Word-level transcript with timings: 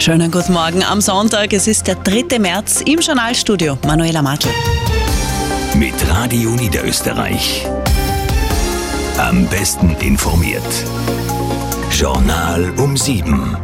Schönen 0.00 0.30
guten 0.30 0.54
Morgen 0.54 0.82
am 0.82 1.02
Sonntag. 1.02 1.52
Es 1.52 1.66
ist 1.66 1.86
der 1.86 1.94
3. 1.94 2.38
März 2.38 2.80
im 2.86 3.00
Journalstudio. 3.00 3.76
Manuela 3.86 4.22
Matl. 4.22 4.48
Mit 5.74 5.92
Radio 6.08 6.52
Niederösterreich. 6.52 7.66
Am 9.18 9.46
besten 9.48 9.94
informiert. 10.00 10.62
Journal 11.92 12.72
um 12.78 12.96
7. 12.96 13.58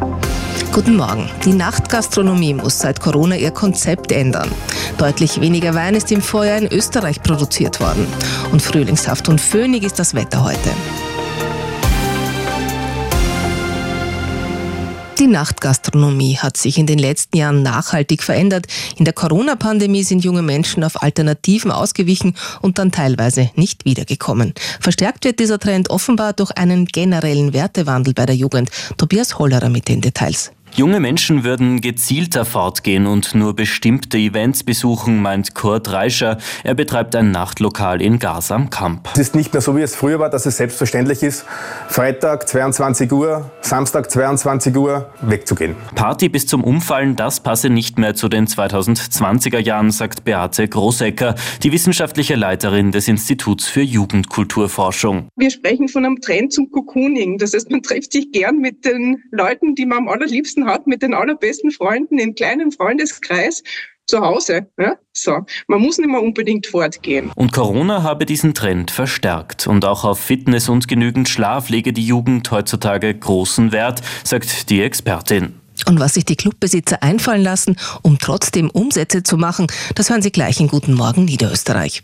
Guten 0.71 0.97
Morgen. 0.97 1.27
Die 1.43 1.53
Nachtgastronomie 1.53 2.53
muss 2.53 2.77
seit 2.77 2.99
Corona 2.99 3.35
ihr 3.35 3.49
Konzept 3.49 4.11
ändern. 4.11 4.51
Deutlich 4.99 5.41
weniger 5.41 5.73
Wein 5.73 5.95
ist 5.95 6.11
im 6.11 6.21
Vorjahr 6.21 6.59
in 6.59 6.67
Österreich 6.67 7.23
produziert 7.23 7.79
worden. 7.79 8.05
Und 8.51 8.61
frühlingshaft 8.61 9.27
und 9.27 9.41
föhnig 9.41 9.81
ist 9.81 9.97
das 9.97 10.13
Wetter 10.13 10.43
heute. 10.43 10.69
Die 15.19 15.25
Nachtgastronomie 15.25 16.37
hat 16.37 16.57
sich 16.57 16.77
in 16.77 16.85
den 16.85 16.99
letzten 16.99 17.37
Jahren 17.37 17.63
nachhaltig 17.63 18.21
verändert. 18.21 18.67
In 18.97 19.05
der 19.05 19.15
Corona-Pandemie 19.15 20.03
sind 20.03 20.23
junge 20.23 20.43
Menschen 20.43 20.83
auf 20.83 21.01
Alternativen 21.01 21.71
ausgewichen 21.71 22.35
und 22.61 22.77
dann 22.77 22.91
teilweise 22.91 23.49
nicht 23.55 23.83
wiedergekommen. 23.83 24.53
Verstärkt 24.79 25.25
wird 25.25 25.39
dieser 25.39 25.57
Trend 25.57 25.89
offenbar 25.89 26.33
durch 26.33 26.51
einen 26.51 26.85
generellen 26.85 27.53
Wertewandel 27.53 28.13
bei 28.13 28.27
der 28.27 28.35
Jugend. 28.35 28.69
Tobias 28.97 29.39
Hollerer 29.39 29.69
mit 29.69 29.87
den 29.87 30.01
Details. 30.01 30.51
Junge 30.77 30.99
Menschen 30.99 31.43
würden 31.43 31.81
gezielter 31.81 32.45
fortgehen 32.45 33.07
und 33.07 33.33
nur 33.33 33.55
bestimmte 33.55 34.19
Events 34.19 34.63
besuchen, 34.63 35.23
meint 35.23 35.55
Kurt 35.55 35.91
Reischer. 35.91 36.37
Er 36.63 36.75
betreibt 36.75 37.15
ein 37.15 37.31
Nachtlokal 37.31 37.99
in 37.99 38.19
Gas 38.19 38.51
am 38.51 38.69
Kamp. 38.69 39.09
Es 39.13 39.19
ist 39.21 39.35
nicht 39.35 39.53
mehr 39.53 39.61
so, 39.61 39.75
wie 39.75 39.81
es 39.81 39.95
früher 39.95 40.19
war, 40.19 40.29
dass 40.29 40.45
es 40.45 40.57
selbstverständlich 40.57 41.23
ist, 41.23 41.45
Freitag 41.89 42.47
22 42.47 43.11
Uhr, 43.11 43.49
Samstag 43.61 44.11
22 44.11 44.77
Uhr 44.77 45.09
wegzugehen. 45.21 45.75
Party 45.95 46.29
bis 46.29 46.45
zum 46.45 46.63
Umfallen, 46.63 47.15
das 47.15 47.39
passe 47.39 47.71
nicht 47.71 47.97
mehr 47.97 48.13
zu 48.13 48.29
den 48.29 48.45
2020er 48.45 49.57
Jahren, 49.57 49.89
sagt 49.89 50.25
Beate 50.25 50.67
Großecker, 50.67 51.33
die 51.63 51.71
wissenschaftliche 51.71 52.35
Leiterin 52.35 52.91
des 52.91 53.07
Instituts 53.07 53.65
für 53.65 53.81
Jugendkulturforschung. 53.81 55.27
Wir 55.37 55.49
sprechen 55.49 55.87
von 55.87 56.05
einem 56.05 56.21
Trend 56.21 56.53
zum 56.53 56.69
Cocooning. 56.69 57.39
Das 57.39 57.55
heißt, 57.55 57.71
man 57.71 57.81
trifft 57.81 58.11
sich 58.11 58.31
gern 58.31 58.59
mit 58.59 58.85
den 58.85 59.23
Leuten, 59.31 59.73
die 59.73 59.87
man 59.87 59.97
am 59.97 60.09
allerliebsten 60.09 60.66
hat 60.67 60.85
mit 60.85 61.01
den 61.01 61.15
allerbesten 61.15 61.71
Freunden 61.71 62.19
in 62.19 62.35
kleinem 62.35 62.71
Freundeskreis 62.71 63.63
zu 64.05 64.21
Hause. 64.21 64.67
Ja? 64.79 64.95
So, 65.13 65.45
man 65.67 65.81
muss 65.81 65.97
nicht 65.97 66.09
mehr 66.09 66.21
unbedingt 66.21 66.67
fortgehen. 66.67 67.31
Und 67.35 67.51
Corona 67.51 68.03
habe 68.03 68.25
diesen 68.25 68.53
Trend 68.53 68.91
verstärkt. 68.91 69.67
Und 69.67 69.85
auch 69.85 70.03
auf 70.03 70.19
Fitness 70.19 70.69
und 70.69 70.87
genügend 70.87 71.29
Schlaf 71.29 71.69
lege 71.69 71.93
die 71.93 72.05
Jugend 72.05 72.49
heutzutage 72.51 73.13
großen 73.13 73.71
Wert, 73.71 74.01
sagt 74.23 74.69
die 74.69 74.81
Expertin. 74.81 75.53
Und 75.85 75.99
was 75.99 76.15
sich 76.15 76.25
die 76.25 76.35
Clubbesitzer 76.35 77.03
einfallen 77.03 77.43
lassen, 77.43 77.77
um 78.01 78.17
trotzdem 78.17 78.69
Umsätze 78.69 79.23
zu 79.23 79.37
machen, 79.37 79.67
das 79.95 80.09
hören 80.09 80.21
Sie 80.21 80.31
gleich 80.31 80.59
in 80.59 80.67
Guten 80.67 80.93
Morgen 80.93 81.25
Niederösterreich. 81.25 82.03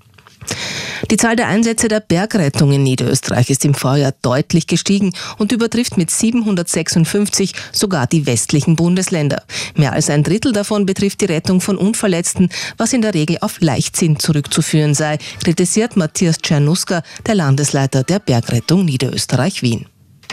Die 1.11 1.17
Zahl 1.17 1.35
der 1.35 1.47
Einsätze 1.47 1.87
der 1.87 1.99
Bergrettung 1.99 2.71
in 2.71 2.83
Niederösterreich 2.83 3.49
ist 3.49 3.65
im 3.65 3.73
Vorjahr 3.73 4.13
deutlich 4.21 4.67
gestiegen 4.67 5.13
und 5.37 5.51
übertrifft 5.51 5.97
mit 5.97 6.09
756 6.09 7.53
sogar 7.71 8.07
die 8.07 8.25
westlichen 8.25 8.75
Bundesländer. 8.75 9.43
Mehr 9.75 9.93
als 9.93 10.09
ein 10.09 10.23
Drittel 10.23 10.53
davon 10.53 10.85
betrifft 10.85 11.21
die 11.21 11.25
Rettung 11.25 11.61
von 11.61 11.77
Unverletzten, 11.77 12.49
was 12.77 12.93
in 12.93 13.01
der 13.01 13.13
Regel 13.13 13.37
auf 13.41 13.59
Leichtsinn 13.59 14.19
zurückzuführen 14.19 14.93
sei, 14.93 15.17
kritisiert 15.43 15.97
Matthias 15.97 16.37
Czernuska, 16.39 17.03
der 17.25 17.35
Landesleiter 17.35 18.03
der 18.03 18.19
Bergrettung 18.19 18.85
Niederösterreich-Wien 18.85 19.87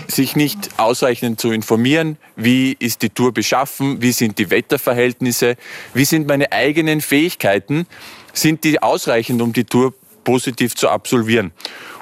sich 0.09 0.35
nicht 0.35 0.71
ausreichend 0.79 1.41
zu 1.41 1.51
informieren, 1.51 2.17
wie 2.37 2.77
ist 2.79 3.03
die 3.03 3.11
Tour 3.11 3.33
beschaffen, 3.33 4.01
wie 4.01 4.13
sind 4.13 4.39
die 4.39 4.51
Wetterverhältnisse, 4.51 5.57
wie 5.95 6.05
sind 6.05 6.27
meine 6.27 6.53
eigenen 6.53 7.01
Fähigkeiten, 7.01 7.87
sind 8.33 8.65
die 8.65 8.83
ausreichend, 8.83 9.43
um 9.43 9.53
die 9.53 9.65
Tour 9.65 9.95
positiv 10.25 10.75
zu 10.75 10.89
absolvieren. 10.89 11.53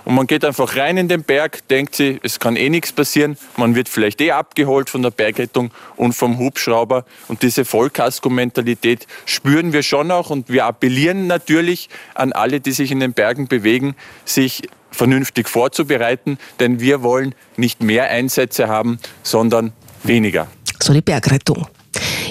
Und 0.09 0.15
man 0.15 0.27
geht 0.27 0.43
einfach 0.43 0.75
rein 0.77 0.97
in 0.97 1.09
den 1.09 1.23
Berg, 1.23 1.69
denkt 1.69 1.95
sich, 1.95 2.19
es 2.23 2.41
kann 2.41 2.57
eh 2.57 2.71
nichts 2.71 2.93
passieren. 2.93 3.37
Man 3.59 3.75
wird 3.75 3.91
vielleicht 3.91 4.23
eh 4.23 4.31
abgeholt 4.31 4.89
von 4.89 5.03
der 5.03 5.11
Bergrettung 5.11 5.71
und 5.97 6.15
vom 6.15 6.39
Hubschrauber. 6.39 7.05
Und 7.29 7.43
diese 7.43 7.67
Vollkasko-Mentalität 7.67 9.07
spüren 9.27 9.75
wir 9.75 9.83
schon 9.83 10.11
auch. 10.11 10.31
Und 10.31 10.49
wir 10.49 10.65
appellieren 10.65 11.27
natürlich 11.27 11.91
an 12.15 12.33
alle, 12.33 12.61
die 12.61 12.73
sich 12.73 12.91
in 12.91 13.01
den 13.01 13.13
Bergen 13.13 13.49
bewegen, 13.49 13.97
sich 14.25 14.63
vernünftig 14.91 15.47
vorzubereiten. 15.47 16.39
Denn 16.59 16.81
wir 16.81 17.03
wollen 17.03 17.35
nicht 17.59 17.83
mehr 17.83 18.09
Einsätze 18.09 18.69
haben, 18.69 18.99
sondern 19.23 19.75
weniger. 20.05 20.47
So 20.81 20.95
die 20.95 21.03
Bergrettung. 21.03 21.67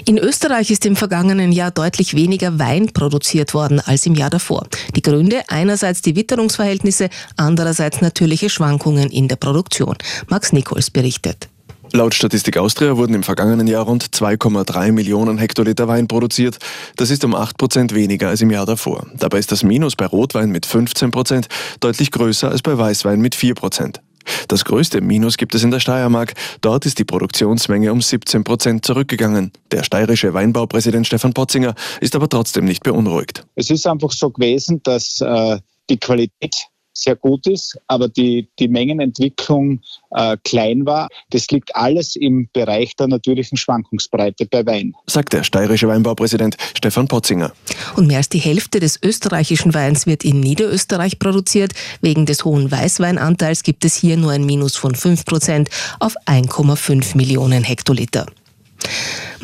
In 0.08 0.18
Österreich 0.18 0.72
ist 0.72 0.86
im 0.86 0.96
vergangenen 0.96 1.52
Jahr 1.52 1.70
deutlich 1.70 2.16
weniger 2.16 2.58
Wein 2.58 2.94
produziert 2.94 3.54
worden 3.54 3.82
als 3.82 4.06
im 4.06 4.16
Jahr 4.16 4.30
davor. 4.30 4.66
Die 4.96 5.02
Gründe 5.02 5.42
einerseits 5.50 6.02
die 6.02 6.16
Witterungsverhältnisse, 6.16 7.10
andererseits 7.36 8.00
natürliche 8.00 8.50
Schwankungen 8.50 9.10
in 9.10 9.28
der 9.28 9.36
Produktion. 9.36 9.98
Max 10.30 10.54
Nichols 10.54 10.92
berichtet. 10.92 11.50
Laut 11.92 12.16
Statistik 12.16 12.56
Austria 12.56 12.96
wurden 12.96 13.16
im 13.16 13.24
vergangenen 13.24 13.68
Jahr 13.68 13.84
rund 13.84 14.06
2,3 14.06 14.94
Millionen 14.94 15.38
Hektoliter 15.38 15.90
Wein 15.90 16.08
produziert. 16.08 16.58
Das 16.96 17.10
ist 17.10 17.26
um 17.26 17.36
8 17.36 17.58
Prozent 17.58 17.94
weniger 17.94 18.30
als 18.30 18.40
im 18.40 18.50
Jahr 18.50 18.66
davor. 18.66 19.08
Dabei 19.14 19.40
ist 19.40 19.52
das 19.52 19.64
Minus 19.64 19.98
bei 19.98 20.06
Rotwein 20.06 20.52
mit 20.52 20.66
15 20.66 21.12
Prozent 21.12 21.48
deutlich 21.82 22.12
größer 22.12 22.50
als 22.50 22.62
bei 22.62 22.78
Weißwein 22.78 23.20
mit 23.20 23.36
4 23.36 23.56
Prozent. 23.56 24.00
Das 24.48 24.66
größte 24.66 25.02
Minus 25.02 25.38
gibt 25.38 25.56
es 25.56 25.64
in 25.64 25.72
der 25.72 25.80
Steiermark. 25.80 26.34
Dort 26.62 26.86
ist 26.86 27.00
die 27.00 27.06
Produktionsmenge 27.06 27.92
um 27.92 28.02
17 28.02 28.44
Prozent 28.44 28.86
zurückgegangen. 28.86 29.52
Der 29.72 29.84
steirische 29.84 30.34
Weinbaupräsident 30.34 31.08
Stefan 31.08 31.34
Potzinger 31.34 31.76
ist 32.02 32.16
aber 32.16 32.30
trotzdem 32.30 32.66
nicht 32.66 32.84
beunruhigt. 32.84 33.46
Es 33.56 33.70
ist 33.70 33.88
einfach 33.88 34.12
so 34.12 34.30
gewesen, 34.30 34.82
dass 34.84 35.22
äh, 35.22 35.60
die 35.90 35.98
Qualität 35.98 36.68
sehr 37.02 37.16
gut 37.16 37.48
ist, 37.48 37.78
aber 37.88 38.08
die, 38.08 38.48
die 38.60 38.68
Mengenentwicklung 38.68 39.82
äh, 40.12 40.38
klein 40.44 40.86
war. 40.86 41.10
Das 41.30 41.48
liegt 41.50 41.76
alles 41.76 42.16
im 42.16 42.50
Bereich 42.54 42.96
der 42.96 43.08
natürlichen 43.08 43.58
Schwankungsbreite 43.58 44.46
bei 44.46 44.66
Wein. 44.66 44.94
Sagt 45.06 45.34
der 45.34 45.44
steirische 45.44 45.88
Weinbaupräsident 45.88 46.58
Stefan 46.76 47.08
Potzinger. 47.08 47.52
Und 47.96 48.08
mehr 48.08 48.18
als 48.18 48.30
die 48.30 48.40
Hälfte 48.40 48.80
des 48.80 49.00
österreichischen 49.02 49.74
Weins 49.74 50.06
wird 50.06 50.24
in 50.24 50.40
Niederösterreich 50.40 51.20
produziert. 51.20 51.74
Wegen 52.02 52.26
des 52.26 52.46
hohen 52.46 52.72
Weißweinanteils 52.72 53.64
gibt 53.64 53.86
es 53.86 53.96
hier 53.96 54.18
nur 54.18 54.32
ein 54.32 54.46
Minus 54.46 54.76
von 54.76 54.96
5 54.96 55.26
Prozent 55.26 55.70
auf 56.00 56.16
1,5 56.26 57.16
Millionen 57.16 57.64
Hektoliter. 57.64 58.26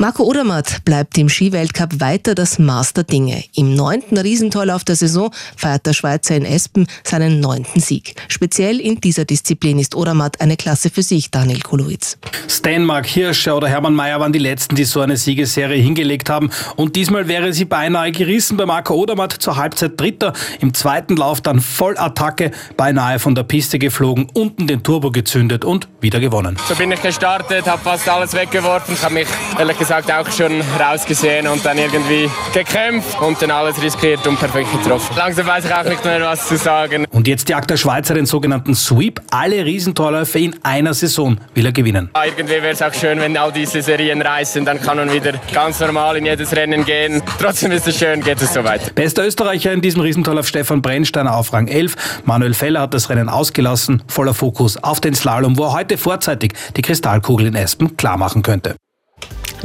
Marco 0.04 0.24
Odermatt 0.24 0.84
bleibt 0.84 1.16
im 1.16 1.30
Skiweltcup 1.30 1.98
weiter 1.98 2.34
das 2.34 2.58
Master 2.58 3.04
Dinge. 3.04 3.42
Im 3.54 3.74
neunten 3.74 4.18
Riesentorlauf 4.18 4.84
der 4.84 4.96
Saison 4.96 5.30
feiert 5.56 5.86
der 5.86 5.94
Schweizer 5.94 6.36
in 6.36 6.44
Espen 6.44 6.86
seinen 7.04 7.40
neunten 7.40 7.80
Sieg. 7.80 8.14
Speziell 8.28 8.80
in 8.80 9.00
dieser 9.00 9.24
Disziplin 9.24 9.78
ist 9.78 9.94
Odermatt 9.94 10.42
eine 10.42 10.58
Klasse 10.58 10.90
für 10.90 11.02
sich, 11.02 11.30
Daniel 11.30 11.60
Kulowitz. 11.60 12.18
Stenmark, 12.50 13.06
Hirscher 13.06 13.56
oder 13.56 13.66
Hermann 13.66 13.94
Mayer 13.94 14.20
waren 14.20 14.34
die 14.34 14.38
Letzten, 14.38 14.74
die 14.74 14.84
so 14.84 15.00
eine 15.00 15.16
Siegesserie 15.16 15.80
hingelegt 15.80 16.28
haben. 16.28 16.50
Und 16.76 16.96
diesmal 16.96 17.26
wäre 17.26 17.54
sie 17.54 17.64
beinahe 17.64 18.12
gerissen 18.12 18.58
bei 18.58 18.66
Marco 18.66 18.92
Odermatt 18.92 19.32
zur 19.32 19.56
Halbzeit 19.56 19.98
Dritter. 19.98 20.34
Im 20.60 20.74
zweiten 20.74 21.16
Lauf 21.16 21.40
dann 21.40 21.62
voll 21.62 21.96
Attacke, 21.96 22.50
beinahe 22.76 23.18
von 23.18 23.34
der 23.34 23.44
Piste 23.44 23.78
geflogen, 23.78 24.28
unten 24.34 24.66
den 24.66 24.82
Turbo 24.82 25.10
gezündet 25.10 25.64
und 25.64 25.88
wieder 26.02 26.20
gewonnen. 26.20 26.58
So 26.68 26.74
bin 26.74 26.92
ich 26.92 27.00
gestartet, 27.00 27.66
habe 27.66 27.82
fast 27.82 28.06
alles 28.06 28.34
weggeworfen, 28.34 28.98
habe 29.00 29.14
mich 29.14 29.28
ehrlich 29.58 29.78
gesagt 29.78 29.93
auch 30.02 30.30
schon 30.30 30.60
rausgesehen 30.80 31.46
und 31.46 31.64
dann 31.64 31.78
irgendwie 31.78 32.28
gekämpft 32.52 33.20
und 33.20 33.40
dann 33.40 33.50
alles 33.50 33.80
riskiert 33.80 34.26
und 34.26 34.38
perfekt 34.38 34.70
getroffen. 34.72 35.14
Langsam 35.16 35.46
weiß 35.46 35.64
ich 35.64 35.74
auch 35.74 35.84
nicht 35.84 36.04
mehr, 36.04 36.20
was 36.22 36.48
zu 36.48 36.56
sagen. 36.56 37.06
Und 37.10 37.28
jetzt 37.28 37.48
jagt 37.48 37.70
der 37.70 37.76
Schweizer 37.76 38.14
den 38.14 38.26
sogenannten 38.26 38.74
Sweep. 38.74 39.20
Alle 39.30 39.64
Riesentorläufe 39.64 40.38
in 40.38 40.56
einer 40.64 40.94
Saison 40.94 41.38
will 41.54 41.66
er 41.66 41.72
gewinnen. 41.72 42.10
Irgendwie 42.24 42.54
wäre 42.54 42.70
es 42.70 42.82
auch 42.82 42.92
schön, 42.92 43.20
wenn 43.20 43.36
all 43.36 43.52
diese 43.52 43.82
Serien 43.82 44.20
reißen, 44.20 44.64
dann 44.64 44.80
kann 44.80 44.96
man 44.96 45.12
wieder 45.12 45.32
ganz 45.52 45.80
normal 45.80 46.16
in 46.16 46.26
jedes 46.26 46.54
Rennen 46.54 46.84
gehen. 46.84 47.22
Trotzdem 47.38 47.72
ist 47.72 47.86
es 47.86 47.98
schön, 47.98 48.22
geht 48.22 48.42
es 48.42 48.52
so 48.52 48.64
weiter. 48.64 48.90
Bester 48.94 49.24
Österreicher 49.24 49.72
in 49.72 49.80
diesem 49.80 50.00
Riesentorlauf 50.00 50.48
Stefan 50.48 50.82
Brennsteiner 50.82 51.36
auf 51.36 51.52
Rang 51.52 51.68
11. 51.68 51.96
Manuel 52.24 52.54
Feller 52.54 52.80
hat 52.80 52.94
das 52.94 53.10
Rennen 53.10 53.28
ausgelassen, 53.28 54.02
voller 54.08 54.34
Fokus 54.34 54.76
auf 54.82 55.00
den 55.00 55.14
Slalom, 55.14 55.56
wo 55.56 55.64
er 55.64 55.72
heute 55.72 55.98
vorzeitig 55.98 56.52
die 56.76 56.82
Kristallkugel 56.82 57.46
in 57.46 57.54
Espen 57.54 57.96
klar 57.96 58.16
machen 58.16 58.42
könnte. 58.42 58.74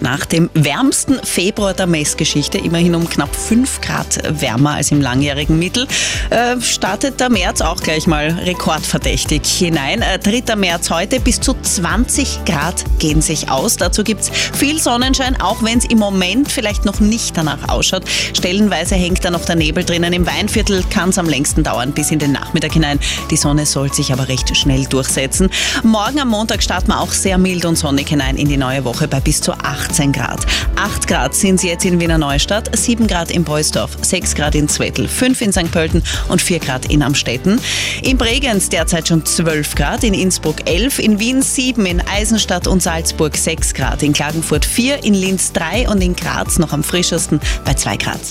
Nach 0.01 0.25
dem 0.25 0.49
wärmsten 0.53 1.19
Februar 1.23 1.73
der 1.73 1.87
Messgeschichte, 1.87 2.57
immerhin 2.57 2.95
um 2.95 3.09
knapp 3.09 3.35
5 3.35 3.81
Grad 3.81 4.41
wärmer 4.41 4.75
als 4.75 4.91
im 4.91 5.01
langjährigen 5.01 5.59
Mittel, 5.59 5.87
äh, 6.29 6.59
startet 6.61 7.19
der 7.19 7.29
März 7.29 7.59
auch 7.61 7.81
gleich 7.81 8.07
mal 8.07 8.29
rekordverdächtig 8.45 9.41
hinein. 9.45 10.01
Äh, 10.01 10.19
3. 10.19 10.55
März 10.55 10.89
heute, 10.89 11.19
bis 11.19 11.41
zu 11.41 11.53
20 11.61 12.45
Grad 12.45 12.85
gehen 12.99 13.21
sich 13.21 13.51
aus. 13.51 13.75
Dazu 13.75 14.03
gibt 14.03 14.21
es 14.21 14.29
viel 14.29 14.79
Sonnenschein, 14.79 15.39
auch 15.41 15.63
wenn 15.63 15.79
es 15.79 15.85
im 15.85 15.97
Moment 15.97 16.49
vielleicht 16.49 16.85
noch 16.85 17.01
nicht 17.01 17.35
danach 17.35 17.67
ausschaut. 17.67 18.03
Stellenweise 18.33 18.95
hängt 18.95 19.25
da 19.25 19.31
noch 19.31 19.43
der 19.43 19.55
Nebel 19.55 19.83
drinnen. 19.83 20.13
Im 20.13 20.25
Weinviertel 20.25 20.83
kann 20.89 21.09
es 21.09 21.17
am 21.17 21.27
längsten 21.27 21.63
dauern, 21.63 21.91
bis 21.91 22.11
in 22.11 22.19
den 22.19 22.31
Nachmittag 22.31 22.71
hinein. 22.71 22.99
Die 23.31 23.37
Sonne 23.37 23.65
soll 23.65 23.91
sich 23.91 24.13
aber 24.13 24.29
recht 24.29 24.55
schnell 24.55 24.85
durchsetzen. 24.85 25.49
Morgen 25.83 26.19
am 26.19 26.29
Montag 26.29 26.63
starten 26.63 26.87
wir 26.87 27.01
auch 27.01 27.11
sehr 27.11 27.37
mild 27.37 27.65
und 27.65 27.75
sonnig 27.75 28.07
hinein 28.07 28.37
in 28.37 28.47
die 28.47 28.57
neue 28.57 28.85
Woche 28.85 29.07
bei 29.09 29.19
bis 29.19 29.41
zu 29.41 29.51
8 29.53 29.88
18 29.89 30.11
Grad. 30.11 30.45
8 30.75 31.07
Grad 31.07 31.35
sind 31.35 31.55
es 31.55 31.63
jetzt 31.63 31.83
in 31.83 31.99
Wiener 31.99 32.19
Neustadt, 32.19 32.69
7 32.77 33.07
Grad 33.07 33.31
in 33.31 33.43
Beusdorf, 33.43 33.97
6 34.01 34.35
Grad 34.35 34.53
in 34.53 34.69
Zwettl, 34.69 35.07
5 35.07 35.41
in 35.41 35.51
St. 35.51 35.71
Pölten 35.71 36.03
und 36.27 36.41
4 36.41 36.59
Grad 36.59 36.85
in 36.85 37.01
Amstetten. 37.01 37.59
In 38.03 38.17
Bregenz 38.17 38.69
derzeit 38.69 39.07
schon 39.07 39.25
12 39.25 39.75
Grad, 39.75 40.03
in 40.03 40.13
Innsbruck 40.13 40.69
11, 40.69 40.99
in 40.99 41.19
Wien 41.19 41.41
7, 41.41 41.85
in 41.85 42.01
Eisenstadt 42.07 42.67
und 42.67 42.83
Salzburg 42.83 43.35
6 43.35 43.73
Grad, 43.73 44.03
in 44.03 44.13
Klagenfurt 44.13 44.63
4, 44.63 45.03
in 45.03 45.15
Linz 45.15 45.51
3 45.53 45.89
und 45.89 46.01
in 46.01 46.15
Graz 46.15 46.59
noch 46.59 46.71
am 46.71 46.83
frischesten 46.83 47.39
bei 47.65 47.73
2 47.73 47.97
Grad. 47.97 48.21